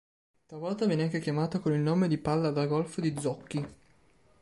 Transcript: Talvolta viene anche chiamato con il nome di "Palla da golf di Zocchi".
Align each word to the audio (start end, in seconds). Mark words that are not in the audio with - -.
Talvolta 0.47 0.85
viene 0.87 1.03
anche 1.03 1.19
chiamato 1.19 1.59
con 1.59 1.73
il 1.73 1.79
nome 1.79 2.07
di 2.07 2.17
"Palla 2.17 2.49
da 2.49 2.65
golf 2.65 2.99
di 2.99 3.15
Zocchi". 3.21 3.67